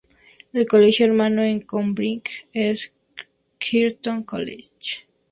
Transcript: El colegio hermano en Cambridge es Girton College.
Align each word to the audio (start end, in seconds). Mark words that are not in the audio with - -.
El 0.51 0.67
colegio 0.67 1.05
hermano 1.05 1.43
en 1.43 1.59
Cambridge 1.59 2.47
es 2.53 2.91
Girton 3.59 4.23
College. 4.23 5.05